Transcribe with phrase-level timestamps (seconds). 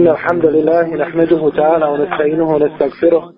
[0.00, 3.32] إن الحمد لله نحمده تعالى ونستعينه ونستغفره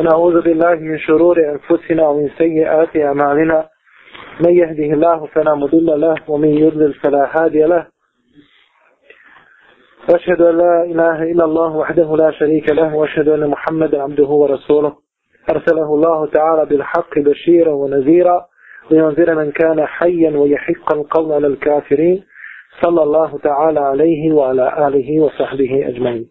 [0.00, 3.68] ونعوذ بالله من شرور أنفسنا ومن سيئات أعمالنا.
[4.44, 7.86] من يهده الله فلا مضل له ومن يضلل فلا هادي له.
[10.10, 14.92] وأشهد أن لا إله إلا الله وحده لا شريك له وأشهد أن محمدا عبده ورسوله.
[15.50, 18.46] أرسله الله تعالى بالحق بشيرا ونذيرا
[18.90, 22.24] لينذر من كان حيا ويحق القول على الكافرين.
[22.81, 26.25] صلى الله تعالى عليه وعلى آله وصحبه أجمعين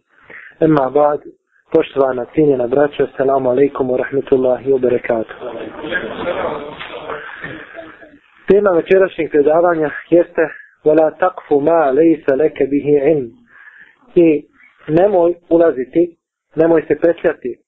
[0.63, 1.21] أما بعد
[1.73, 5.37] poštovana cijenjena braća, assalamu alaikum wa rahmetullahi wa barakatuh.
[8.51, 10.43] Tema večerašnjeg predavanja jeste
[10.85, 13.27] وَلَا تَقْفُ مَا لَيْسَ لَكَ بِهِ عِلْمِ
[14.15, 14.47] I
[14.89, 16.17] nemoj ulaziti,
[16.57, 17.59] nemoj se petljati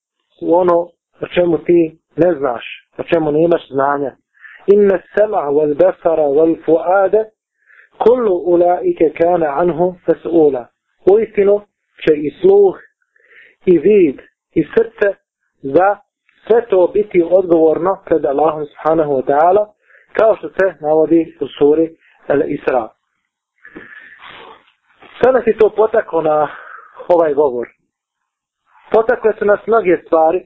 [0.43, 0.79] u ono
[1.20, 2.65] o čemu ti ne znaš,
[2.98, 4.12] o čemu nemaš znanja.
[4.74, 6.19] إِنَّ السَّمَعَ وَالْبَصَرَ
[8.03, 10.66] kullu ulaike kana anhu fes'ula.
[11.12, 11.62] U istinu
[12.03, 12.76] će i sluh,
[13.66, 14.17] i vid,
[14.52, 15.07] i srce
[15.62, 15.98] za
[16.48, 19.65] sve to biti odgovorno pred Allahom subhanahu wa ta'ala,
[20.13, 21.96] kao što se navodi u suri
[22.27, 22.87] Al-Isra.
[25.24, 26.48] Sada si to potako na
[27.07, 27.68] ovaj govor.
[28.91, 30.46] Potakle su nas mnoge stvari,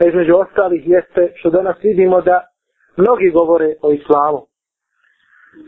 [0.00, 2.40] a između ostalih jeste što danas vidimo da
[2.96, 4.46] mnogi govore o islamu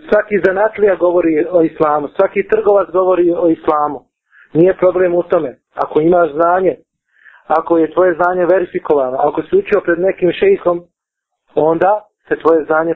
[0.10, 4.00] Svaki zanatlija govori o islamu, svaki trgovac govori o islamu.
[4.54, 5.56] Nije problem u tome.
[5.74, 6.76] Ako imaš znanje,
[7.48, 10.82] ako je tvoje znanje verifikovano, ako si učio pred nekim šejhom,
[11.56, 12.96] onda se tvoje znanje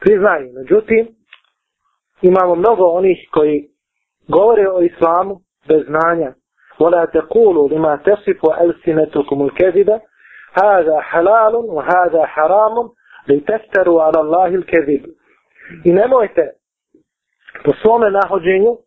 [0.00, 0.52] priznaje.
[0.52, 1.08] Međutim,
[2.22, 3.68] imamo mnogo onih koji
[4.28, 6.32] govore o islamu bez znanja.
[6.80, 10.00] ولا تقولوا لما تصف ألسنتكم الكذب
[10.64, 12.88] هذا حلال وهذا حرام
[13.28, 15.06] لتفتروا على الله الكذب
[15.85, 16.51] I nemojte
[17.63, 18.77] po svome nahođenju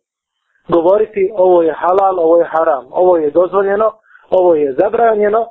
[0.69, 3.91] govoriti ovo je halal, ovo je haram, ovo je dozvoljeno,
[4.29, 5.47] ovo je zabranjeno,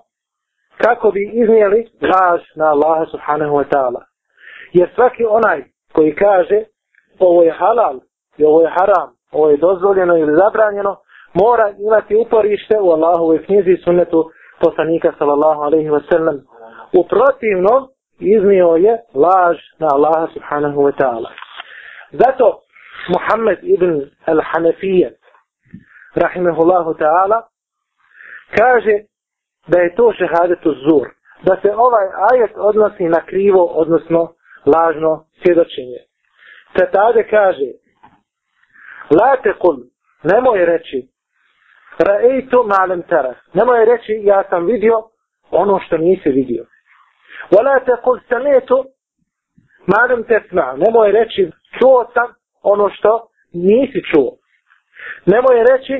[0.77, 4.03] kako bi iznijeli laž na Allaha subhanahu wa ta'ala.
[4.73, 6.65] Jer svaki onaj koji kaže
[7.19, 8.01] ovo je halal
[8.37, 10.97] i ovo je haram, ovo je dozvoljeno ili zabranjeno,
[11.35, 16.37] mora imati uporište u Allahove knjizi i sunnetu poslanika sallallahu alaihi wa sallam.
[16.99, 17.89] U protivnom
[18.21, 21.31] iznio je laž na Allaha subhanahu wa ta'ala.
[22.13, 22.61] Zato
[23.09, 25.13] Muhammed ibn al-Hanafije
[26.15, 27.43] rahimehullahu ta'ala
[28.59, 29.05] kaže
[29.67, 31.09] da je to šehadetu zur.
[31.43, 34.33] Da se ovaj ajet odnosi na krivo, odnosno
[34.67, 35.99] lažno svjedočenje.
[36.79, 37.69] Katade kaže
[39.11, 39.77] La tekul,
[40.23, 41.09] nemoj reći
[41.99, 43.35] Ra'eitu ma'lem tara.
[43.55, 45.03] Nemoj reći ja sam vidio
[45.51, 46.65] ono što nisi vidio.
[47.51, 48.85] Wala te kul sametu
[49.87, 50.75] ma'lem tesma.
[50.77, 54.31] Nemoj reći čuo sam ono što nisi čuo.
[55.27, 55.95] Nemoj reći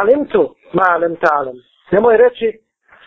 [0.00, 1.56] alimtu ma'lem ta'lem.
[1.90, 2.58] Nemoj reći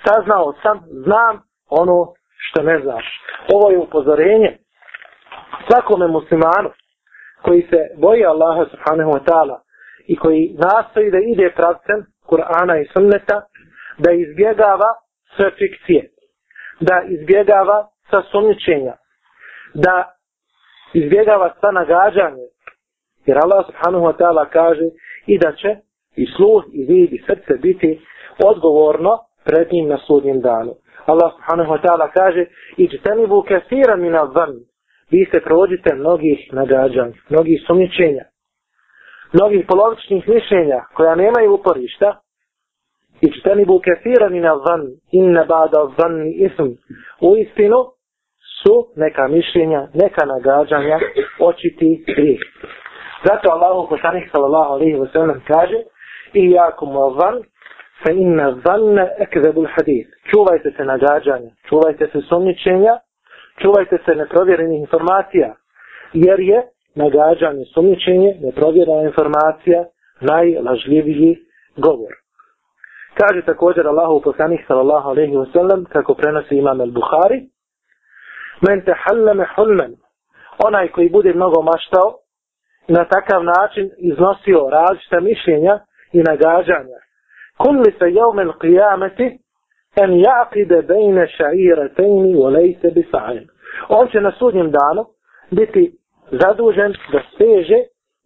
[0.05, 3.05] saznao sam, znam ono što ne znaš.
[3.53, 4.57] Ovo je upozorenje
[5.71, 6.69] svakome muslimanu
[7.41, 9.59] koji se boji Allaha subhanahu wa ta'ala
[10.07, 13.41] i koji nastoji da ide pravcem Kur'ana i sunneta,
[13.97, 14.89] da izbjegava
[15.35, 16.09] sve fikcije,
[16.79, 18.93] da izbjegava sa sumničenja,
[19.73, 20.17] da
[20.93, 22.47] izbjegava sva nagađanje.
[23.25, 24.87] Jer Allah subhanahu wa ta'ala kaže
[25.25, 25.75] i da će
[26.15, 28.01] i sluh i vid i srce biti
[28.45, 30.73] odgovorno pred njim na sudnjem danu.
[31.05, 32.45] Allah subhanahu wa ta'ala kaže
[32.77, 34.53] i čtenibu kasira mina van
[35.11, 38.23] vi se provodite mnogih nagađanja, mnogih sumničenja,
[39.33, 42.19] mnogih polovičnih mišljenja koja nemaju uporišta
[43.21, 46.67] Ištenibu kefira mina zan, inne bada van ism
[47.21, 47.79] u istinu
[48.63, 50.99] su neka mišljenja, neka nagađanja
[51.39, 52.39] očiti grijeh.
[53.25, 55.79] Zato Allahu poslanik sallallahu alaihi wa sallam kaže
[56.33, 56.89] i jakum
[57.19, 57.35] zan,
[58.03, 60.09] fa inna zanne ekzebul hadith.
[60.31, 62.93] Čuvajte se nagađanja, čuvajte se sumničenja,
[63.61, 65.55] čuvajte se neprovjerenih informacija,
[66.13, 66.61] jer je
[66.95, 69.85] nagađanje, sumničenje, neprovjerena informacija
[70.21, 71.37] najlažljiviji
[71.77, 72.13] govor.
[73.19, 77.39] Kaže također Allahu poslanih sallallahu alejhi ve sellem kako prenosi imam al-Buhari:
[78.67, 78.93] men te
[79.55, 79.93] hulman"
[80.67, 82.13] onaj koji bude mnogo maštao,
[82.87, 85.79] na takav način iznosio različita mišljenja
[86.13, 86.99] i nagađanja.
[87.57, 89.37] Kulli se jevme l'qiyameti
[90.01, 93.45] en jaqide bejne ša'iratejni u lejse bisa'in.
[93.89, 95.05] On će na sudnjem danu
[95.51, 95.91] biti
[96.31, 97.79] zadužen da steže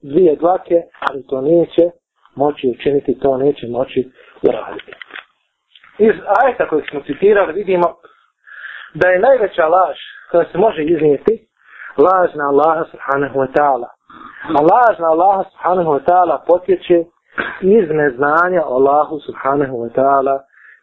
[0.03, 1.91] dvije dlake, ali to neće
[2.35, 4.09] moći učiniti, to neće moći
[4.49, 4.91] uraditi.
[5.97, 6.15] Iz
[6.45, 7.95] ajta kojeg smo citirali vidimo
[8.93, 9.97] da je najveća laž
[10.31, 11.33] koja se može iznijeti
[11.97, 13.87] laž na Allaha subhanahu wa ta'ala.
[14.57, 17.03] A laž na Allaha subhanahu wa ta'ala potječe
[17.61, 20.35] iz neznanja Allahu subhanahu wa ta'ala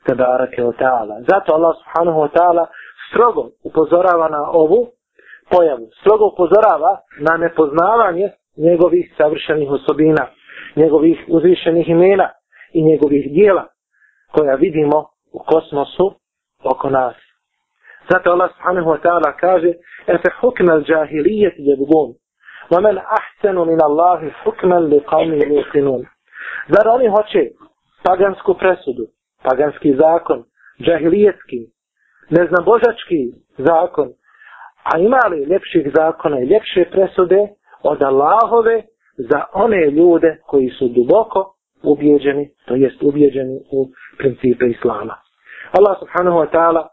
[0.06, 1.14] tabarake wa ta'ala.
[1.30, 2.66] Zato Allah subhanahu wa ta'ala
[3.08, 4.80] strogo upozorava na ovu
[5.50, 5.86] pojavu.
[6.00, 10.26] Strogo upozorava na nepoznavanje njegovih savršenih osobina,
[10.76, 12.30] njegovih uzvišenih imena
[12.73, 13.67] i njegovih dijela
[14.31, 16.13] koja vidimo u kosmosu
[16.63, 17.15] oko nas.
[18.11, 19.73] Zato Allah subhanahu wa ta'ala kaže
[20.07, 22.13] Efe hukme al džahilijet jebgun
[22.71, 26.05] ومن أحسن من الله حكما لقوم يوقنون
[26.67, 27.49] Zar oni hoće
[28.03, 29.05] pagansku presudu,
[29.43, 30.43] paganski zakon,
[30.81, 31.59] džahilijetski,
[32.29, 33.19] neznabožački
[33.57, 34.07] zakon,
[34.83, 37.47] a ima li ljepših zakona i ljepše presude
[37.83, 38.83] od Allahove
[39.17, 43.88] za one ljude koji su duboko ubjeđeni, to jest ubjeđeni u
[44.18, 45.14] principe Islama.
[45.78, 46.86] Allah subhanahu wa ta'ala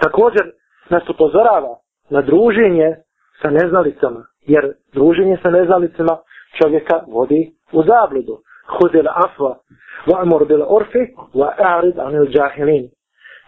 [0.00, 0.52] također
[0.90, 1.76] nas upozorava
[2.10, 2.96] na druženje
[3.42, 6.18] sa neznalicama, jer druženje sa neznalicama
[6.62, 8.38] čovjeka vodi u zabludu.
[8.78, 9.58] Hudil afva,
[10.06, 11.02] wa amur bil urfi,
[11.34, 12.88] wa a'rid anil džahilin.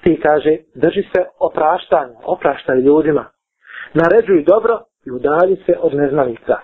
[0.02, 3.24] Ti kaže, drži se opraštanja, opraštaj ljudima.
[3.94, 6.56] Naređuj dobro i udalji se od neznalica.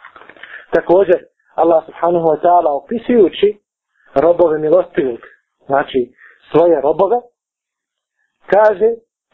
[0.70, 1.16] Također,
[1.59, 3.59] Allah subhanahu wa ta'ala opisujući
[4.15, 5.19] robove milostivog,
[5.67, 6.11] znači
[6.51, 7.17] svoje robove,
[8.53, 8.89] kaže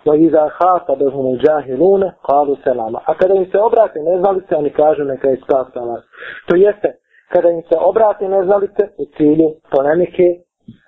[0.05, 5.37] وَإِذَا خَاطَبَهُمُ الْجَاهِلُونَ قَالُوا سَلَامًا A kada im se obrate neznalice, oni kažu neka je
[5.37, 6.03] spas na vas.
[6.47, 6.95] To jeste,
[7.29, 10.27] kada im se obrate neznalice u cilju polemike,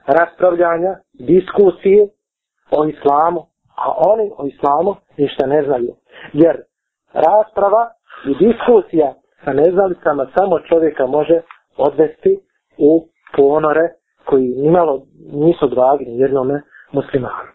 [0.08, 2.08] raspravljanja, diskusije
[2.78, 3.42] o islamu,
[3.78, 5.96] a oni o islamu ništa ne znaju.
[6.34, 6.56] Jer
[7.14, 7.90] rasprava
[8.30, 9.14] i diskusija
[9.45, 11.41] sa nezalicama samo čovjeka može
[11.77, 12.41] odvesti
[12.79, 13.89] u ponore
[14.25, 15.03] koji nimalo
[15.33, 16.63] nisu dragi jednome
[16.93, 17.51] muslimanu.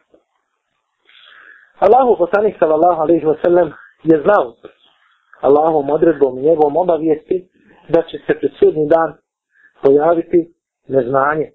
[1.79, 3.71] Allahu poslanik sallallahu alaihi wa sallam
[4.03, 4.53] je znao
[5.41, 7.49] Allahu odredbom i njegovom obavijesti
[7.89, 9.13] da će se pred sudni dan
[9.83, 10.53] pojaviti
[10.87, 11.51] neznanje.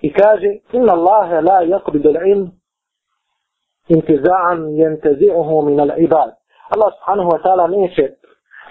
[0.00, 2.50] I kaže, inna Allahe la yakbidu l'ilm
[3.88, 6.30] intiza'an jentezi'uhu min al-ibad.
[6.74, 8.04] Allah subhanahu wa ta'ala neće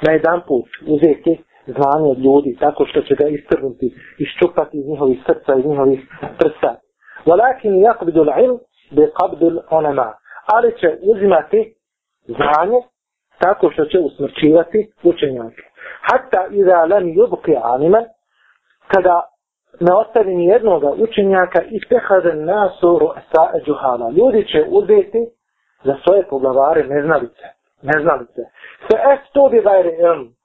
[0.05, 1.33] na jedan put uzeti
[1.67, 5.99] znanje od ljudi tako što će ga istrnuti, iščupati iz njihovih srca, iz njihovih
[6.39, 6.71] prsa.
[7.25, 8.57] Walakin yakbidu l'ilm
[8.91, 10.09] bi qabdu l'ulama
[10.45, 11.73] ali će uzimati
[12.27, 12.79] znanje
[13.39, 15.63] tako što će usmrćivati učenjake.
[16.01, 18.05] Hatta iza lam yubqi aliman
[18.87, 19.21] kada
[19.79, 24.09] ne ostavi ni jednoga učenjaka i tehade nasu ru'sa juhala.
[24.09, 25.21] Ljudi će uzeti
[25.83, 27.45] za svoje poglavare neznalice.
[27.89, 28.41] Neznalice.
[28.87, 29.91] Se esto e, bi gajri.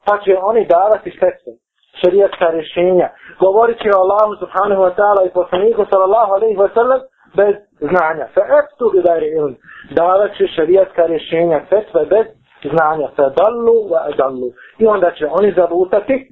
[0.06, 1.52] Pa će oni davati fetve.
[2.00, 3.08] šarijetska rješenja.
[3.40, 7.00] Govorit će o Allahu subhanahu wa ta'ala i poslaniku sallallahu alaihi wa sallam
[7.36, 7.54] bez
[7.90, 8.26] znanja.
[8.34, 9.54] Fa eftu bi dajri ilm.
[9.90, 12.26] Davat će šarijetska rješenja fetve bez
[12.72, 13.08] znanja.
[13.16, 14.48] Fa dallu wa adallu.
[14.78, 16.28] I onda će oni zavutati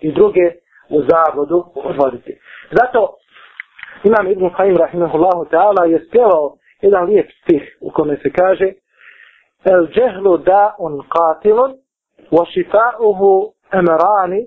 [0.00, 0.46] i druge
[0.90, 2.32] u zavodu odvoditi.
[2.78, 3.00] Zato
[4.04, 8.72] Imam Ibn Qaim rahimahullahu ta'ala je spjevao jedan lijep stih u kome se kaže
[9.64, 11.76] El džehlu da'un qatilun
[12.32, 14.46] wa šifa'uhu emerani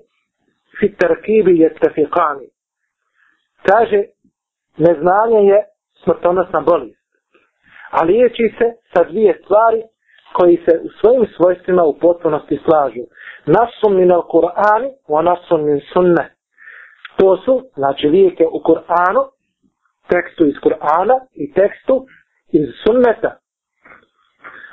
[0.78, 2.46] fi terkibi jettefiqani.
[3.68, 4.02] Kaže,
[4.78, 5.64] neznanje je
[6.04, 7.04] smrtonosna bolest.
[7.90, 9.82] A liječi se sa dvije stvari
[10.32, 13.04] koji se u svojim svojstvima u potpunosti slažu.
[13.46, 16.34] Nasun min al Kur'ani wa nasun min sunne.
[17.16, 19.22] To su, znači lijeke u Kur'anu,
[20.08, 22.06] tekstu iz Kur'ana i tekstu
[22.52, 23.36] iz sunneta.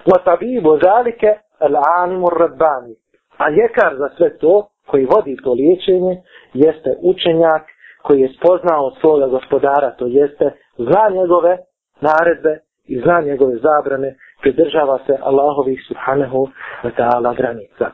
[0.07, 2.95] وطبيب ذلك العالم الرباني.
[3.37, 6.21] A ljekar za sve to, koji vodi to liječenje,
[6.53, 7.61] jeste učenjak
[8.01, 11.57] koji je spoznao svoga gospodara, to jeste zna njegove
[12.01, 16.47] naredbe i zna njegove zabrane, pridržava se Allahovih subhanahu
[16.83, 17.91] wa ta'ala granica.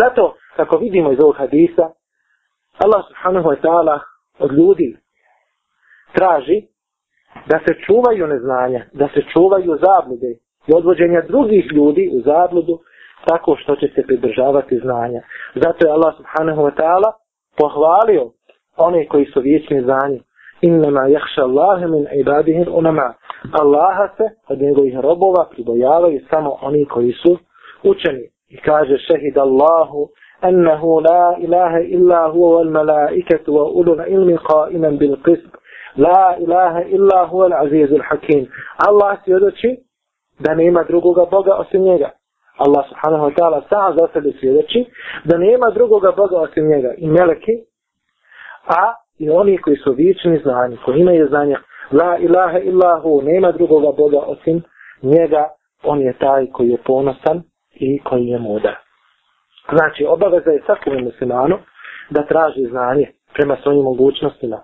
[0.00, 1.90] Zato, kako vidimo iz ovog hadisa,
[2.84, 3.98] Allah subhanahu wa ta'ala
[4.38, 4.96] od ljudi
[6.12, 6.62] traži
[7.46, 12.78] da se čuvaju neznanja, da se čuvaju zablude i odvođenja drugih ljudi u zabludu
[13.28, 15.20] tako što će se pridržavati znanja.
[15.54, 17.10] Zato je Allah subhanahu wa ta'ala
[17.58, 18.30] pohvalio
[18.76, 20.20] one koji su vječni znanje.
[20.60, 23.14] Innama jahša Allahe min ibadihim unama.
[23.52, 27.38] Allaha se od njegovih robova pribojavaju samo oni koji su
[27.82, 28.24] učeni.
[28.48, 30.08] I kaže šehid Allahu
[30.42, 35.50] ennehu la ilaha illa huwa wal malaiketu wa ulul ilmi qaiman bil qisb.
[35.96, 38.46] La ilaha illa huwa al azizul hakim.
[38.88, 39.83] Allah svjedoči
[40.38, 42.10] da nema drugoga Boga osim njega.
[42.58, 44.84] Allah subhanahu wa ta'ala sam za sebe svjedeći
[45.24, 46.94] da nema drugoga Boga osim njega.
[46.98, 47.52] I meleki
[48.66, 51.56] a i oni koji su vični znanje, koji imaju znanje,
[51.92, 54.62] la ilaha illahu, nema drugoga Boga osim
[55.02, 55.44] njega,
[55.82, 57.42] on je taj koji je ponosan
[57.74, 58.74] i koji je mudar.
[59.72, 61.58] Znači, obaveza je svakom muslimanu
[62.10, 64.58] da traži znanje, prema svojim mogućnostima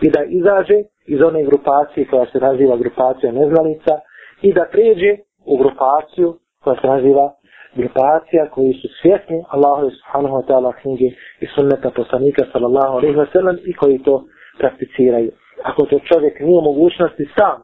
[0.00, 0.74] i da izađe
[1.06, 3.98] iz one grupacije koja se naziva grupacija neznalica
[4.42, 7.32] i da pređe u grupaciju koja se naziva
[7.74, 11.08] grupacija koji su svjesni Allahu subhanahu wa ta'ala knjige
[11.40, 14.24] i sunneta poslanika sallallahu alaihi wa sallam i koji to
[14.58, 15.30] prakticiraju.
[15.62, 17.62] Ako to čovjek nije u mogućnosti sam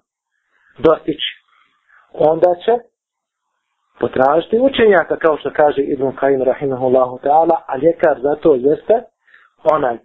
[0.78, 1.28] dostići,
[2.12, 2.72] onda će
[4.00, 9.02] potražiti učenjaka, kao što kaže Ibn Kajim rahimahullahu ta'ala, a ljekar za to jeste
[9.74, 9.98] onaj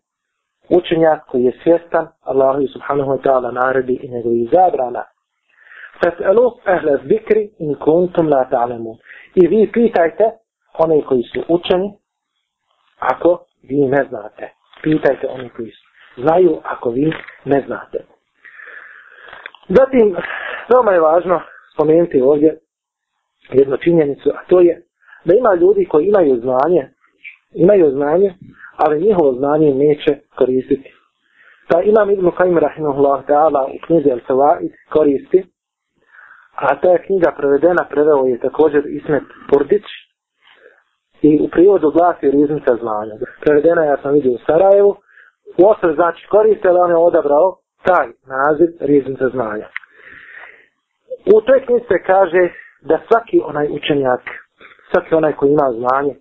[0.69, 5.03] učenjak koji je svjestan Allahu subhanahu wa ta'ala naredi i njegovih zabrana.
[6.03, 8.97] Fas'alu ahla zikri in kuntum la ta'lamun.
[9.35, 10.23] I vi pitajte
[10.79, 11.93] one koji su učeni
[12.99, 14.49] ako vi ne znate.
[14.83, 15.83] Pitajte one koji su
[16.21, 17.13] znaju ako vi
[17.45, 18.05] ne znate.
[19.69, 20.15] Zatim,
[20.73, 21.41] veoma je važno
[21.73, 22.57] spomenuti ovdje
[23.51, 24.81] jednu činjenicu, a to je
[25.25, 26.89] da ima ljudi koji imaju znanje,
[27.53, 28.33] imaju znanje,
[28.75, 30.93] ali njihovo znanje neće koristiti.
[31.69, 35.52] Pa imam Ibn Qaim Rahimahullah ta'ala u knjizi Al-Sawaid koristi,
[36.69, 39.85] a ta je knjiga prevedena, preveo je također Ismet Purdić
[41.21, 43.13] i u privodu glasi Riznica znanja.
[43.41, 44.95] Prevedena ja sam vidio u Sarajevu,
[45.61, 49.67] u osnovi znači koriste, ali on je odabrao taj naziv Riznica znanja.
[51.35, 52.43] U toj knjizi se kaže
[52.81, 54.21] da svaki onaj učenjak,
[54.91, 56.15] svaki onaj koji ima znanje,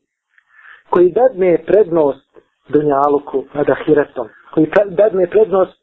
[0.90, 2.28] koji dadne prednost
[2.68, 5.78] dunjaluku nad ahiretom, koji dadne prednost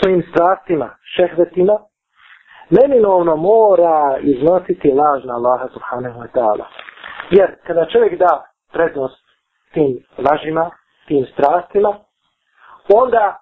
[0.00, 1.78] svojim strastima, šehvetima,
[2.70, 6.64] neminovno mora iznositi laž na Allaha subhanahu wa ta'ala.
[7.30, 9.24] Jer kada čovjek da prednost
[9.72, 10.70] tim lažima,
[11.08, 11.94] tim strastima,
[12.94, 13.36] onda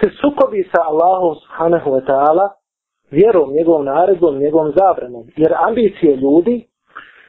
[0.00, 2.50] se sukobi sa Allahom subhanahu wa ta'ala
[3.10, 5.24] vjerom, njegovom naredbom, njegovom zabranom.
[5.36, 6.66] Jer ambicije ljudi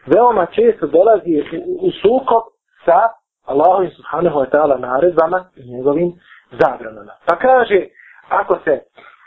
[0.06, 2.44] veoma često dolazi u, u sukob
[2.86, 3.00] sa
[3.46, 6.14] Allahom subhanahu wa ta'ala naredbama i njegovim
[6.52, 7.12] zabranama.
[7.26, 7.88] Pa kaže,
[8.30, 8.80] ako se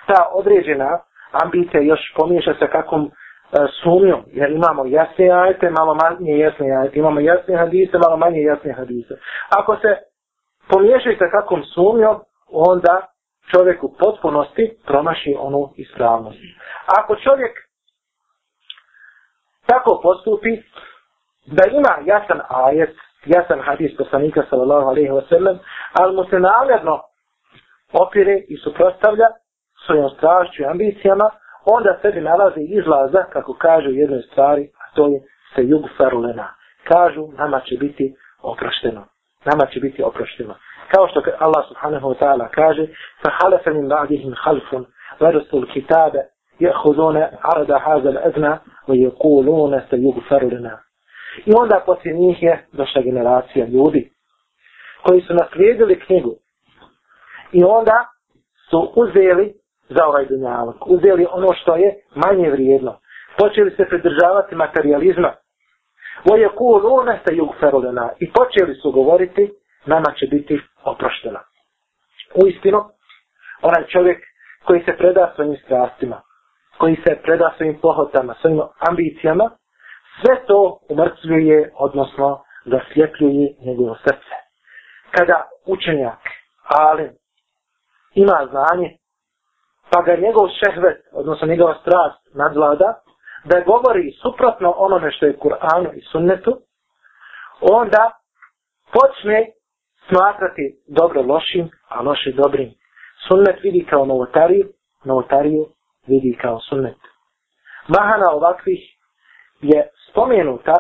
[0.07, 0.99] ta određena
[1.33, 3.13] ambicija još pomiješa sa kakvom uh,
[3.53, 8.41] e, sumnjom, jer imamo jasne ajete, malo manje jasne ajete, imamo jasne hadise, malo manje
[8.43, 9.15] jasne hadise.
[9.59, 9.97] Ako se
[10.69, 12.21] pomiješaju sa kakvom sumnjom,
[12.53, 13.07] onda
[13.51, 16.39] čovjek u potpunosti promaši onu ispravnost.
[16.99, 17.53] Ako čovjek
[19.67, 20.63] tako postupi,
[21.47, 22.97] da ima jasan ajet,
[23.27, 25.59] jasan hadis poslanika sallallahu alaihi wa sallam,
[26.01, 27.03] ali mu se namjerno
[27.93, 29.27] opire i suprostavlja
[29.87, 31.31] svojom strašću i ambicijama,
[31.65, 35.21] onda sebi nalaze izlaza, kako kaže u jednoj stvari, a to je
[35.55, 36.49] se jug farulena.
[36.85, 39.05] Kažu, nama će biti oprošteno.
[39.45, 40.55] Nama će biti oprošteno.
[40.95, 42.87] Kao što Allah subhanahu wa ta'ala kaže,
[43.23, 44.87] fa halafa min ba'dihim halfun,
[45.21, 46.19] varusul kitabe,
[46.59, 48.59] jehudune arada hazal adna,
[48.89, 50.79] wa jekulune se jug farulena.
[51.47, 54.11] I onda poslije njih je došla generacija ljudi
[55.03, 56.35] koji su naslijedili knjigu.
[57.53, 58.07] I onda
[58.71, 59.60] su uzeli
[59.91, 60.77] za ovaj dunjalog.
[60.87, 62.97] Uzeli ono što je manje vrijedno.
[63.39, 65.33] Počeli se pridržavati materializma.
[66.31, 68.11] Voje kulune se jugferulena.
[68.19, 69.53] I počeli su govoriti,
[69.87, 71.41] nama će biti oproštena.
[72.43, 72.85] U istinu,
[73.63, 74.19] onaj čovjek
[74.65, 76.21] koji se preda svojim strastima,
[76.79, 79.51] koji se preda svojim pohotama, svojim ambicijama,
[80.21, 84.35] sve to umrcljuje, odnosno zasljepljuje njegovo srce.
[85.11, 86.19] Kada učenjak,
[86.65, 87.11] ali
[88.15, 88.97] ima znanje,
[89.91, 92.95] pa ga njegov šehvet, odnosno njegova strast nadvlada,
[93.45, 96.61] da govori suprotno onome što je Kur'anu i sunnetu,
[97.61, 98.11] onda
[98.93, 99.47] počne
[100.09, 102.71] smatrati dobro lošim, a loše dobrim.
[103.29, 104.69] Sunnet vidi kao novotariju,
[105.05, 105.67] novotariju
[106.07, 106.97] vidi kao sunnet.
[107.89, 108.81] Mahana ovakvih
[109.61, 110.75] je spomenuta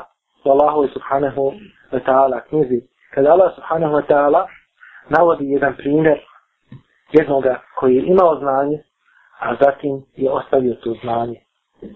[0.45, 1.52] u Allahu subhanahu
[1.93, 2.81] wa ta'ala knjizi.
[3.14, 4.47] Kada Allah subhanahu wa ta'ala
[5.09, 6.19] navodi jedan primjer
[7.12, 8.79] jednoga koji je imao znanje,
[9.39, 11.39] a zatim je ostavio to znanje.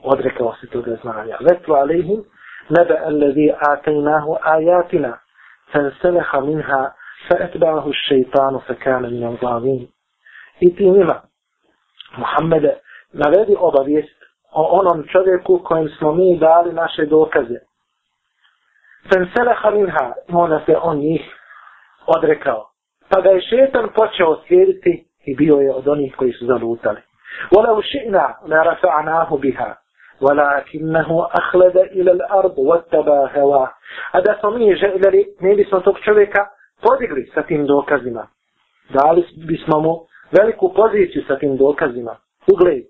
[0.03, 1.37] Odrekao se toga znanja.
[1.39, 2.23] Vetlu alihim
[2.69, 5.17] nebe alladhi atajnahu ajatina
[5.71, 6.91] fansalaha minha
[7.27, 9.87] فأتبعه الشيطان فكان من الظالمين
[10.61, 11.21] I ti njima,
[12.17, 12.77] Muhammede,
[13.13, 14.19] navedi obavijest
[14.51, 17.59] o onom čovjeku kojem smo mi dali naše dokaze.
[19.13, 21.21] Fenseleha minha, onda se on njih
[22.07, 22.69] odrekao.
[23.09, 27.01] Pa ga je šetan počeo slijediti i bio je od onih koji su zalutali.
[27.57, 29.77] ولو شئنا لرفعناه بها
[30.21, 33.69] ولكنه أخلد إلى الأرض واتبع هواه
[34.11, 36.49] هذا سمي جئلري ne bismo tog čovjeka
[36.81, 38.27] podigli sa tim dokazima.
[38.89, 39.93] Dali bismo mu
[40.31, 42.15] veliku poziciju sa tim dokazima.
[42.53, 42.83] Ugled.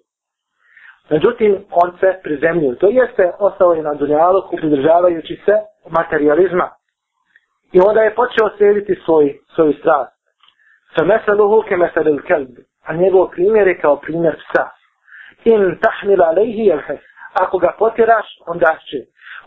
[1.09, 2.75] Međutim, on se prizemljio.
[2.75, 5.53] To jeste ostao je na dunjalu pridržavajući se
[5.89, 6.69] materializma.
[7.73, 10.11] I onda je počeo slijediti svoj, svoj strast.
[10.95, 12.49] Fa mesaluhu ke mesalil kelb.
[12.84, 14.70] A njegov primjer je kao primjer psa.
[15.44, 17.00] In tahmil alejhi jelhes.
[17.32, 18.98] Ako ga potiraš, onda će.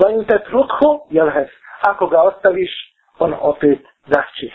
[0.04, 1.50] Va in te trukhu jelhes.
[1.82, 2.72] Ako ga ostaviš,
[3.20, 4.48] on opet dašće.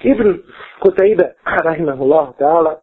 [0.00, 0.42] Ibn
[0.80, 1.34] Kutaibe,
[1.64, 2.74] rahimahullahu ta'ala,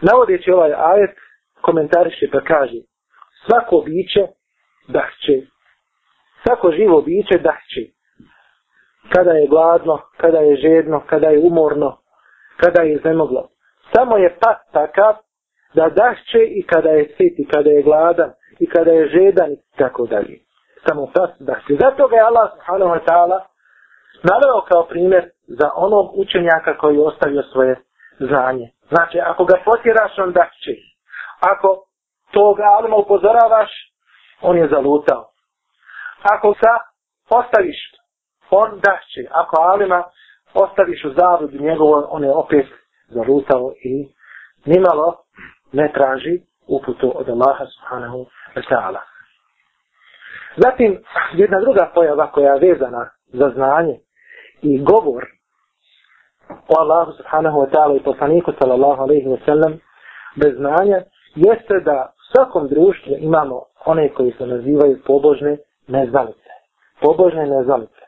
[0.00, 1.16] navodeći ovaj ajet,
[1.60, 2.80] komentariše pa kaže,
[3.46, 4.26] svako biće
[4.88, 5.36] dahće.
[6.46, 7.82] Svako živo biće dahće.
[9.14, 11.98] Kada je gladno, kada je žedno, kada je umorno,
[12.56, 13.48] kada je zemoglo.
[13.94, 15.14] Samo je pas takav
[15.74, 19.76] da dašće i kada je sit i kada je gladan i kada je žedan i
[19.76, 20.38] tako dalje.
[20.88, 21.72] Samo pas dašće.
[21.80, 23.38] Zato ga je Allah subhanahu wa ta'ala
[24.30, 27.76] naveo kao primjer za onog učenjaka koji je ostavio svoje
[28.18, 28.66] znanje.
[28.88, 30.74] Znači, ako ga potjeraš, on dašće.
[31.40, 31.68] Ako
[32.30, 33.70] toga alima upozoravaš,
[34.42, 35.30] on je zalutao.
[36.22, 36.74] Ako sa
[37.30, 37.76] ostaviš,
[38.50, 39.22] on dašće.
[39.30, 40.04] Ako alima
[40.54, 42.66] ostaviš u zavodu njegovo, on je opet
[43.08, 44.08] zalutao i
[44.64, 45.16] nimalo
[45.72, 49.00] ne traži uputu od Allaha subhanahu wa ta'ala.
[50.56, 50.98] Zatim,
[51.32, 53.98] jedna druga pojava koja je vezana za znanje
[54.62, 55.24] i govor
[56.68, 59.80] o Allahu subhanahu wa ta'ala i poslaniku sallallahu alaihi wa sallam
[60.36, 61.02] bez znanja
[61.34, 66.50] jeste da u svakom društvu imamo one koji se nazivaju pobožne neznalice.
[67.00, 68.07] Pobožne neznalice.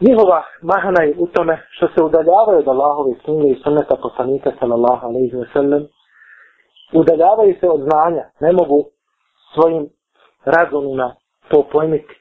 [0.00, 5.06] Njihova mahana je u tome što se udaljavaju od Allahove sunne i sunneta poslanika sallallahu
[5.06, 5.82] alaihi wa sallam.
[6.92, 8.24] Udaljavaju se od znanja.
[8.40, 8.84] Ne mogu
[9.54, 9.88] svojim
[10.44, 11.14] razumima
[11.48, 12.14] to pojmiti.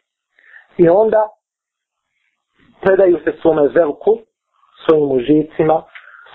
[0.78, 1.30] I onda
[2.82, 4.12] predaju se svome zelku,
[4.86, 5.84] svojim užicima,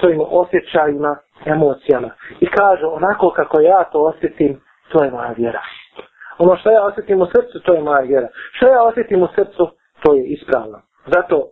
[0.01, 2.11] svojim osjećajima, emocijama.
[2.41, 4.61] I kažu, onako kako ja to osjetim,
[4.93, 5.63] to je moja vjera.
[6.39, 8.29] Ono što ja osjetim u srcu, to je moja vjera.
[8.53, 9.71] Što ja osjetim u srcu,
[10.03, 10.79] to je ispravno.
[11.07, 11.49] Zato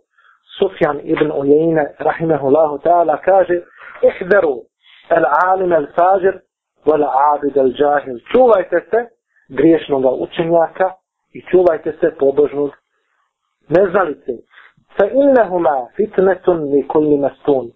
[0.59, 3.61] Sufjan ibn Ujajina, rahimahullahu ta'ala, kaže,
[4.01, 4.61] ihderu
[5.09, 6.41] el alim el fađer,
[6.85, 8.19] wal-abid el džahil.
[8.31, 8.99] Čuvajte se
[9.49, 10.91] griješnog učenjaka
[11.33, 12.71] i čuvajte se pobožnog
[13.69, 14.31] neznalice.
[14.97, 17.71] Fa innahuma fitnetun li kulli mastun.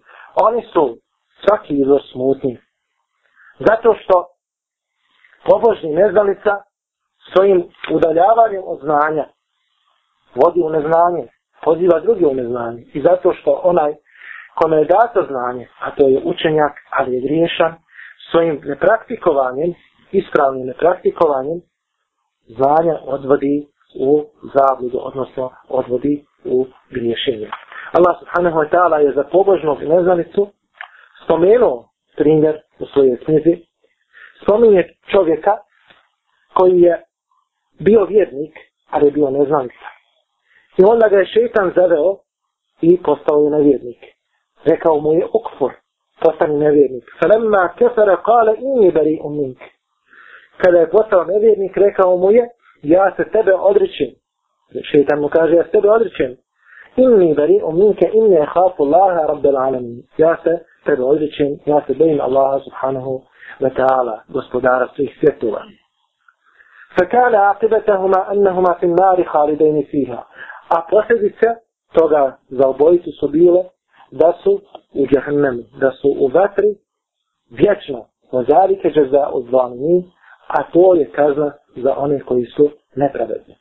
[0.46, 0.98] Oni su
[1.44, 2.58] svaki izvor smutni.
[3.58, 4.26] Zato što
[5.48, 6.52] pobožni neznalica
[7.32, 9.24] svojim udaljavanjem od znanja
[10.34, 11.28] vodi u neznanje,
[11.64, 12.82] poziva drugi u neznanje.
[12.92, 13.94] I zato što onaj
[14.54, 17.74] kome je dato znanje, a to je učenjak, ali je griješan,
[18.30, 19.74] svojim nepraktikovanjem,
[20.12, 21.60] ispravnim nepraktikovanjem,
[22.48, 23.66] znanja odvodi
[24.00, 27.50] u zabludu, odnosno odvodi u griješenje.
[27.92, 30.48] Allah subhanahu wa ta'ala je za pobožnog neznalicu
[31.24, 33.64] spomenuo primjer u svojoj knjizi.
[34.42, 35.56] Spominje čovjeka
[36.54, 37.02] koji je
[37.80, 38.54] bio vjernik,
[38.90, 39.97] ali je bio neznanica.
[40.78, 42.16] I onda ga je šeitan zaveo
[42.80, 44.02] i postao je nevjernik.
[44.64, 45.72] Rekao mu je ukfur,
[46.22, 47.04] postani nevjernik.
[47.22, 49.58] Falemma kefara kale inni bari umink.
[50.56, 52.48] Kada je postao nevjernik, rekao mu je,
[52.82, 54.10] ja se tebe odričem.
[54.90, 56.36] Šeitan mu kaže, ja se tebe odričem.
[56.96, 60.02] Inni bari uminke, inni hafu Allaha rabbel alamin.
[60.16, 63.22] Ja se tebe odričem, ja se bojim Allaha subhanahu
[63.60, 65.62] wa ta'ala, gospodara svih svjetova.
[66.98, 70.26] فكان عاقبتهما أنهما في النار خالدين فيها
[70.68, 71.46] a posljedice
[71.92, 73.64] toga za obojicu su bile
[74.10, 74.60] da su
[74.94, 76.68] u džahnemu, da su u vatri
[77.50, 80.10] vječno o zalike za od zvalini,
[80.46, 83.54] a to je kazna za one koji su nepravedni.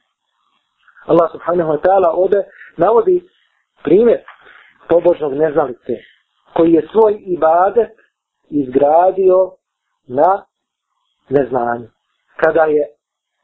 [1.05, 2.43] Allah subhanahu wa ta'ala ovdje
[2.77, 3.23] navodi
[3.83, 4.19] primjer
[4.89, 5.93] pobožnog neznalice
[6.53, 7.91] koji je svoj ibadet
[8.49, 9.51] izgradio
[10.07, 10.45] na
[11.29, 11.87] neznanju.
[12.35, 12.87] Kada je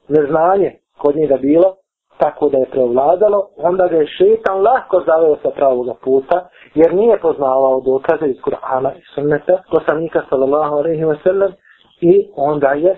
[0.07, 1.75] neznanje kod njega bilo,
[2.17, 7.19] tako da je prevladalo, onda ga je šetan lahko zaveo sa pravog puta, jer nije
[7.19, 11.51] poznavao dokaze iz Kur'ana i sunneta, poslanika sallallahu alaihi wa sallam,
[12.01, 12.97] i onda je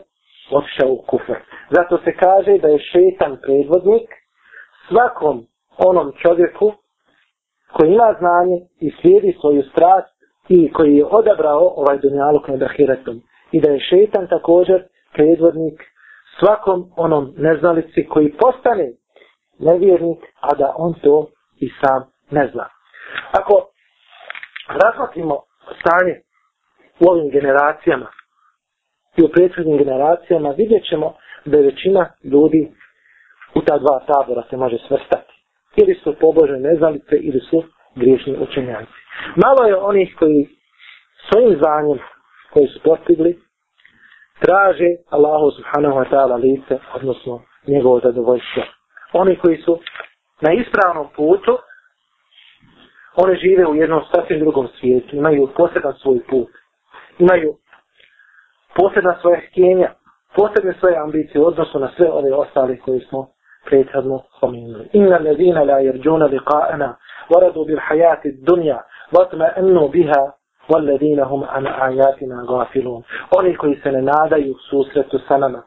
[0.52, 1.38] otišao u kufr.
[1.70, 4.10] Zato se kaže da je šetan predvodnik
[4.90, 5.46] svakom
[5.78, 6.72] onom čovjeku
[7.74, 10.16] koji ima znanje i slijedi svoju strast
[10.50, 13.22] i koji je odabrao ovaj dunjaluk nad ahiretom.
[13.52, 15.82] I da je šetan također predvodnik
[16.40, 18.92] svakom onom neznalici koji postane
[19.60, 21.28] nevjernik, a da on to
[21.60, 22.70] i sam ne zna.
[23.40, 23.68] Ako
[24.68, 25.42] razmatrimo
[25.80, 26.22] stanje
[27.00, 28.08] u ovim generacijama
[29.18, 31.14] i u prethodnim generacijama, vidjet ćemo
[31.46, 32.72] da je većina ljudi
[33.56, 35.34] u ta dva tabora se može svrstati.
[35.76, 37.64] Ili su pobožne neznalice, ili su
[37.96, 38.92] griješni učenjanci.
[39.36, 40.48] Malo je onih koji
[41.30, 42.00] svojim znanjem
[42.54, 43.40] koji su postigli,
[44.40, 48.64] traže Allahu subhanahu wa ta'ala lice, odnosno njegovo zadovoljstvo
[49.15, 49.79] Oni koji su
[50.41, 51.59] na ispravnom putu,
[53.17, 56.49] One žive u jednom sasvim drugom svijetu, imaju poseban svoj put,
[57.19, 57.55] imaju
[58.77, 59.93] posebna svoje htjenja,
[60.37, 63.27] posebne svoje ambicije u odnosu na sve ove ostale koje smo
[63.65, 64.89] prethodno spomenuli.
[64.93, 66.95] Inna ledina la jerđuna liqa'ana,
[67.31, 68.79] waradu bil hajati dunja,
[69.13, 70.33] vatma ennu biha,
[70.71, 73.03] والذين هم عن آياتنا غافلون
[73.39, 75.63] oni koji se ne nadaju susretu sa nama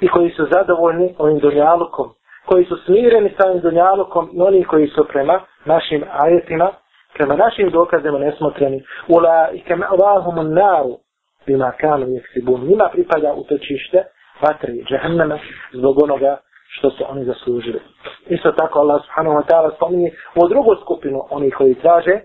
[0.00, 2.12] i koji su zadovoljni ovim dunjalukom
[2.45, 6.71] koji su smireni sa ovim dunjalukom i oni koji su prema našim ajetima
[7.13, 10.97] prema našim dokazima nesmotreni ula i kema avahum naru
[11.45, 14.03] bima kanu jeksibun njima pripada utočište
[14.41, 15.39] vatri džehenneme
[15.73, 16.37] zbog onoga
[16.73, 17.79] što su oni zaslužili.
[18.27, 22.19] Isto tako Allah subhanahu wa ta'ala spominje u drugu skupinu oni koji traže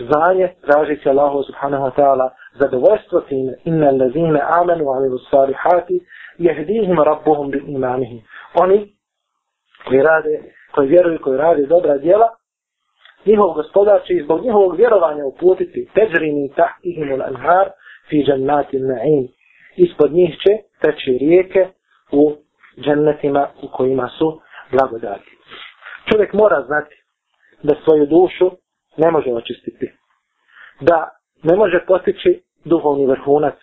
[0.00, 6.00] znanje, tražeći Allahu subhanahu wa ta'ala zadovoljstvo time inna allazine amanu wa amilu salihati
[6.38, 8.20] jehdihim rabbuhum bi imanihim.
[8.62, 8.95] Oni
[9.86, 10.42] koji rade,
[10.74, 12.28] koji vjeruju, koji rade dobra djela,
[13.26, 17.70] njihov gospodar će zbog njihovog vjerovanja uputiti teđrini tahtihim ul anhar
[18.08, 19.28] fi džannati na'im.
[19.76, 21.68] Ispod njih će teći rijeke
[22.12, 22.36] u
[22.80, 24.40] džennetima u kojima su
[24.72, 25.30] blagodati.
[26.12, 26.94] Čovjek mora znati
[27.62, 28.50] da svoju dušu
[28.96, 29.92] ne može očistiti.
[30.80, 31.08] Da
[31.42, 33.54] ne može postići duhovni vrhunac.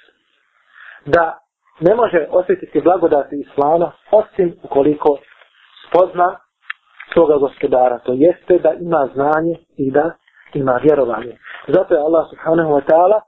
[1.06, 1.38] Da
[1.80, 5.18] ne može osjetiti blagodati Islama osim ukoliko
[5.89, 6.37] spozna
[7.13, 7.99] svoga gospodara.
[7.99, 10.11] To jeste da ima znanje i da
[10.55, 11.39] ima vjerovanje.
[11.69, 13.21] Zato je Allah subhanahu wa ta'ala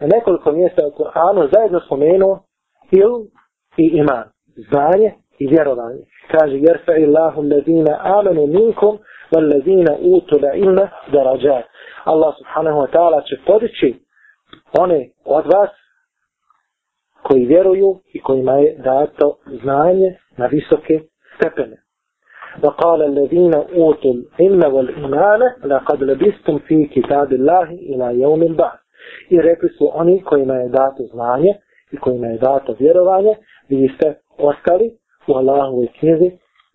[0.00, 2.38] na nekoliko mjesta u Kur'anu zajedno spomenuo
[2.90, 3.10] il
[3.76, 4.24] i iman.
[4.70, 6.02] Znanje i vjerovanje.
[6.30, 8.98] Kaže, jer fa illahu allazina amanu minkum
[9.36, 11.64] والذين اوتوا العلم درجات
[12.08, 13.94] الله سبحانه وتعالى će podići
[14.80, 15.70] one od vas
[17.22, 21.00] koji vjeruju i kojima je dato znanje na visoke
[21.36, 21.76] stepene.
[22.64, 28.78] وقال الذين اوتوا العلم والايمان لقد لبستم في كتاب الله الى يوم البعث
[29.30, 31.54] i rekli su oni kojima je dato znanje
[31.92, 33.34] i kojima je dato vjerovanje
[33.68, 34.90] vi ste ostali
[35.26, 36.30] u Allahovoj knjizi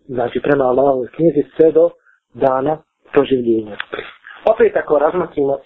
[0.08, 1.90] znači prema Allahovoj knjizi sve do
[2.34, 2.78] dana
[3.14, 3.78] proživljenja.
[4.54, 5.58] Opet ako razmotrimo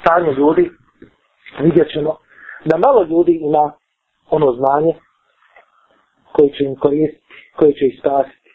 [0.00, 0.70] stanje ljudi,
[1.60, 2.16] vidjet ćemo
[2.64, 3.72] da malo ljudi ima
[4.30, 4.94] ono znanje
[6.32, 8.50] koji će im koristiti, koji će ih spasiti.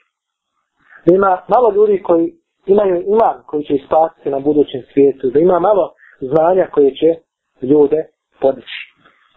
[1.05, 2.33] Da ima malo ljudi koji
[2.65, 5.29] imaju iman koji će ih spasiti na budućem svijetu.
[5.29, 7.09] Da ima malo znanja koje će
[7.61, 8.05] ljude
[8.41, 8.79] podići.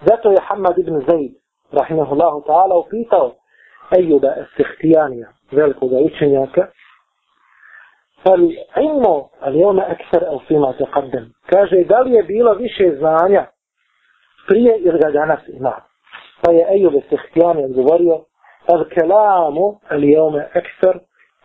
[0.09, 1.33] Zato je Hamad ibn Zaid,
[1.73, 3.35] rahimahullahu ta'ala, upitao
[3.99, 6.69] Ejuda Estihtijanija, velikog učenjaka,
[8.25, 13.47] فالعلم اليوم أكثر أو فيما تقدم kaže da li je bilo više znanja
[14.49, 15.75] prije ili ga danas ima
[16.43, 18.21] pa je Ejub Sehtijani odgovorio
[18.74, 21.00] El kelamu el jome ekser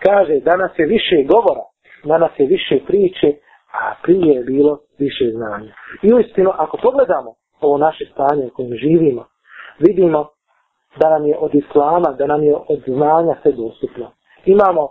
[0.07, 1.65] kaže danas je više govora
[2.05, 3.33] danas je više priče
[3.73, 8.75] a prije je bilo više znanja i uistinu ako pogledamo ovo naše stanje u kojem
[8.75, 9.25] živimo
[9.79, 10.29] vidimo
[11.01, 14.11] da nam je od islama da nam je od znanja sve dostupno
[14.45, 14.89] imamo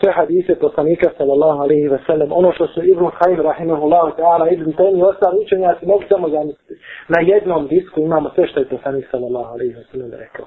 [0.00, 4.72] sve hadise poslanika sallallahu alaihi ve sellem, ono što su Ibn Khaim rahimahullahu ta'ala, Ibn
[4.72, 6.74] Taymi i ostali učenjaci mogu samo zamisliti.
[7.08, 10.46] Na jednom disku imamo sve što je poslanik sallallahu alaihi ve sellem rekao.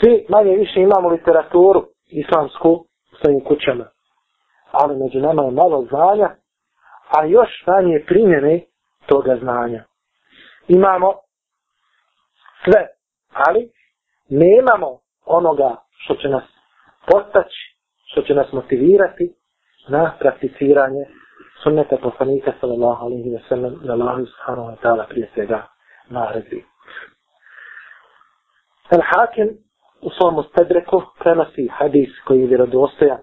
[0.00, 2.68] Svi manje više imamo literaturu islamsku
[3.12, 3.84] u svojim kućama.
[4.72, 6.30] Ali među nama je malo znanja,
[7.18, 8.64] a još manje primjene
[9.06, 9.84] toga znanja.
[10.68, 11.12] Imamo
[12.64, 12.86] sve,
[13.32, 13.70] ali
[14.28, 16.44] nemamo onoga što će nas
[17.10, 17.76] postaći
[18.10, 19.34] što će nas motivirati
[19.88, 21.04] na prakticiranje
[21.62, 25.66] sunneta poslanika sallallahu alaihi wa sallam i Allahu subhanahu wa ta'ala prije svega
[26.08, 26.64] naredbi.
[28.90, 29.48] Al Hakim
[30.02, 33.18] u svom stedreku prenosi hadis koji je vjerodostojan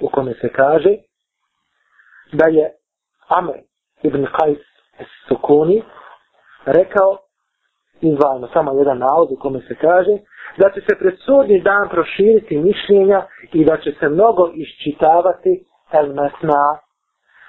[0.00, 0.96] u kome se kaže
[2.32, 2.72] da je
[3.28, 3.52] Amr
[4.02, 4.58] ibn Qais
[5.28, 5.82] Sukuni
[6.66, 7.18] rekao
[8.00, 10.18] izvajamo samo jedan navod u kome se kaže
[10.58, 16.06] da će se pred sudni dan proširiti mišljenja i da će se mnogo iščitavati el
[16.06, 16.78] mesna.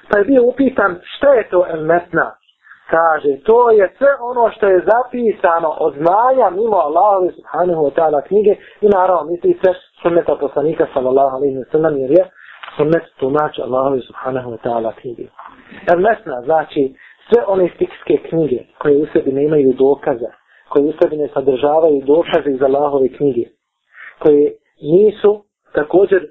[0.10, 2.36] Pa je bio upitan šta je to el mesna?
[2.90, 8.22] Kaže, to je sve ono što je zapisano od znanja mimo Allahove subhanahu wa ta'ala
[8.28, 12.24] knjige i naravno misli se sunneta poslanika sallallahu alaihi wa sallam jer je
[12.78, 15.26] sunnet tumač Allahove subhanahu wa ta'ala knjige.
[15.92, 16.96] El mesna znači
[17.28, 20.32] sve one fikske knjige koje u sebi nemaju dokaza,
[20.70, 23.46] koje u sebi ne sadržavaju dokaze iz Allahove knjige,
[24.20, 26.22] koje nisu također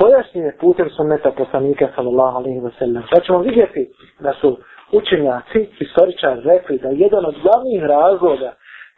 [0.00, 3.02] pojašnjene putem sunneta poslanika sallallahu alaihi wa sallam.
[3.10, 4.58] Pa ćemo vidjeti da su
[4.92, 8.52] učenjaci, historičar rekli da jedan od glavnih razloga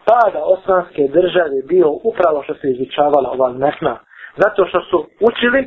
[0.05, 3.99] pada osmanske države bio upravo što se izučavala ova metna.
[4.37, 5.61] Zato što su učili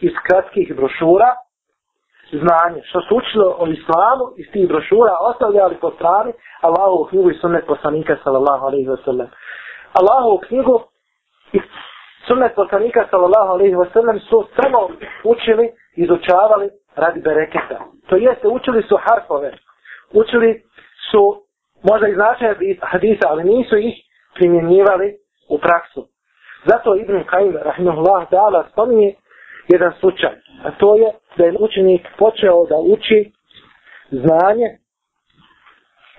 [0.00, 1.30] iz kratkih brošura
[2.32, 7.38] znanje, što su učili o islamu iz tih brošura, ostavljali po strani Allahovu knjigu i
[7.40, 9.28] sunnet poslanika sallallahu alaihi wa sallam.
[9.98, 10.80] Allahovu knjigu
[11.52, 11.60] i
[12.26, 14.88] sunnet poslanika sallallahu alaihi wa sallam su samo
[15.24, 17.78] učili, izučavali radi bereketa.
[18.08, 19.52] To jeste, učili su harfove,
[20.12, 20.62] učili
[21.10, 21.42] su
[21.82, 23.94] možda i značaje hadisa, ali nisu ih
[24.34, 25.16] primjenjivali
[25.48, 26.08] u praksu.
[26.66, 29.14] Zato Ibn Kajim, rahimahullah, ta'ala, spominje
[29.68, 30.34] jedan slučaj.
[30.64, 33.32] A to je da je učenik počeo da uči
[34.10, 34.68] znanje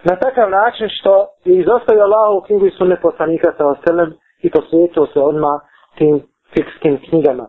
[0.03, 5.05] na takav način što je izostavio Allahu knjigu i sunne poslanika sa oselem i posvetio
[5.05, 5.61] se odmah
[5.97, 6.21] tim
[6.53, 7.47] fikskim knjigama.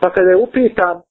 [0.00, 1.02] Pa kada je upitan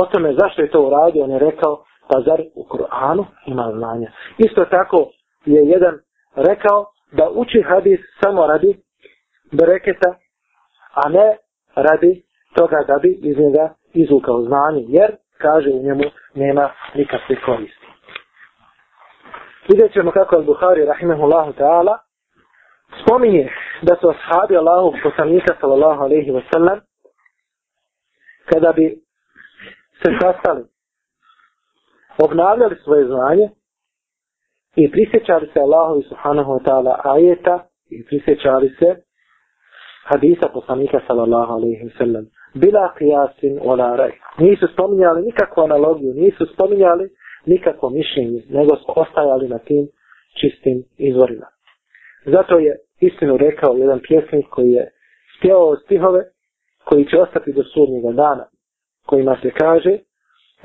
[0.00, 4.10] o tome zašto je to uradio, on je rekao, pa zar u Kur'anu ima znanja.
[4.38, 5.10] Isto tako
[5.44, 5.94] je jedan
[6.36, 8.76] rekao da uči hadis samo radi
[9.52, 10.14] bereketa,
[10.94, 11.36] a ne
[11.74, 12.22] radi
[12.56, 17.86] toga da bi iz njega izvukao znanje, jer, kaže u njemu, nema nikakve koristi.
[19.68, 21.98] Vidjet ćemo kako je Buhari, rahimahullahu ta'ala,
[23.02, 26.80] spominje da su ashabi Allahu poslanika, sallallahu alaihi wa sallam,
[28.46, 29.07] kada bi
[30.02, 30.64] se sastali,
[32.24, 33.48] obnavljali svoje znanje
[34.76, 38.96] i prisjećali se Allahu subhanahu wa ta'ala ajeta i prisjećali se
[40.04, 44.12] hadisa poslanika sallallahu alaihi wa sallam bila qiyasin wala raj.
[44.38, 47.10] Nisu spominjali nikakvu analogiju, nisu spominjali
[47.46, 49.88] nikakvo mišljenje, nego su ostajali na tim
[50.40, 51.46] čistim izvorima.
[52.26, 54.90] Zato je istinu rekao jedan pjesnik koji je
[55.38, 56.20] spjevao stihove
[56.84, 58.44] koji će ostati do sudnjega dana,
[59.08, 59.98] kojima se kaže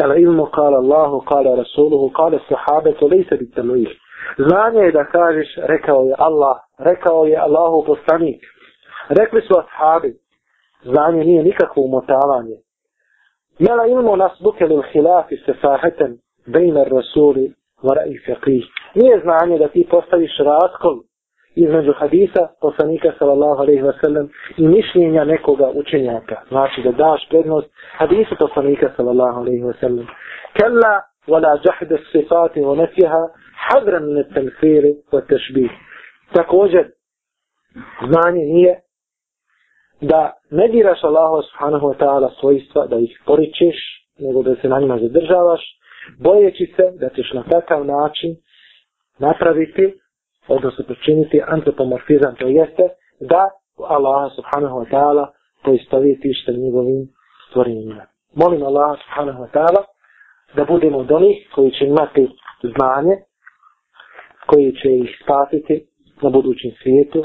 [0.03, 3.89] Ala ilmu kala Allahu, kala Rasuluhu, kala sahabe, to lejse bit tanuih.
[4.38, 8.41] Znanje je da kažeš, rekao je Allah, rekao je Allahu poslanik.
[9.10, 10.17] Rekli su ashabi,
[10.84, 12.58] znanje nije nikakvo umotavanje.
[13.60, 17.53] Mela ilmu nas buke lil hilafi se saheten bejna rasuli
[17.84, 18.65] vara i faqih.
[18.95, 20.97] Nije znanje da ti postaviš raskol
[21.55, 26.41] između hadisa poslanika sallallahu alaihi wasallam i mišljenja nekoga učenjaka.
[26.47, 30.05] Znači da daš prednost hadisu poslanika sallallahu alaihi wasallam.
[30.59, 33.27] Kalla wala jahde sifati wa nefjeha
[33.67, 35.71] hadran ne temfiri wa tešbih.
[36.33, 36.89] Također,
[38.07, 38.79] znanje nije
[40.01, 43.75] da ne diraš Allahu subhanahu wa ta'ala svojstva, da ih poričeš,
[44.19, 45.61] nego da se na njima zadržavaš,
[46.19, 48.35] bojeći se da ćeš na takav način
[49.19, 49.93] napraviti,
[50.47, 52.84] odnosno pričiniti antropomorfizam, to jeste
[53.19, 53.41] da
[53.95, 55.25] Allah subhanahu wa ta'ala
[55.63, 57.01] poistovitiš sa njegovim
[57.49, 58.06] stvorenjima.
[58.36, 59.82] Molim Allah subhanahu wa ta'ala
[60.56, 62.23] da budemo od onih koji će imati
[62.73, 63.15] znanje,
[64.45, 65.75] koji će ih spasiti
[66.21, 67.19] na budućem svijetu